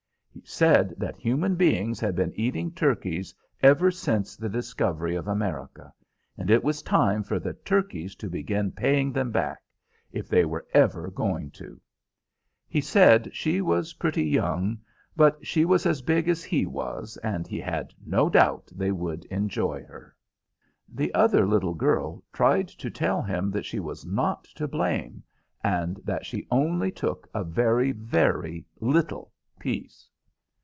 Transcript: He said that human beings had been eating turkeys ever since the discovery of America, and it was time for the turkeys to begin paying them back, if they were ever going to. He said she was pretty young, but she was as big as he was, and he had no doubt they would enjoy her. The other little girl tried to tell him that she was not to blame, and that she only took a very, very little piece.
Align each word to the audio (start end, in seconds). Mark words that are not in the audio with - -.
He 0.33 0.41
said 0.47 0.93
that 0.97 1.17
human 1.17 1.55
beings 1.55 1.99
had 1.99 2.15
been 2.15 2.31
eating 2.35 2.71
turkeys 2.71 3.35
ever 3.61 3.91
since 3.91 4.35
the 4.37 4.47
discovery 4.49 5.13
of 5.13 5.27
America, 5.27 5.93
and 6.37 6.49
it 6.49 6.63
was 6.63 6.81
time 6.81 7.21
for 7.21 7.37
the 7.37 7.53
turkeys 7.53 8.15
to 8.15 8.29
begin 8.29 8.71
paying 8.71 9.11
them 9.11 9.31
back, 9.31 9.61
if 10.13 10.29
they 10.29 10.45
were 10.45 10.65
ever 10.73 11.11
going 11.11 11.51
to. 11.51 11.79
He 12.67 12.79
said 12.81 13.29
she 13.35 13.59
was 13.61 13.95
pretty 13.95 14.23
young, 14.23 14.79
but 15.17 15.45
she 15.45 15.63
was 15.65 15.85
as 15.85 16.01
big 16.01 16.27
as 16.29 16.45
he 16.45 16.65
was, 16.65 17.17
and 17.17 17.45
he 17.45 17.59
had 17.59 17.93
no 18.03 18.29
doubt 18.29 18.71
they 18.73 18.91
would 18.93 19.25
enjoy 19.25 19.83
her. 19.83 20.15
The 20.89 21.13
other 21.13 21.45
little 21.45 21.75
girl 21.75 22.23
tried 22.33 22.69
to 22.69 22.89
tell 22.89 23.21
him 23.21 23.51
that 23.51 23.65
she 23.65 23.79
was 23.81 24.05
not 24.05 24.45
to 24.55 24.65
blame, 24.67 25.23
and 25.61 25.97
that 26.05 26.25
she 26.25 26.47
only 26.49 26.89
took 26.89 27.27
a 27.33 27.43
very, 27.43 27.91
very 27.91 28.65
little 28.79 29.33
piece. 29.59 30.07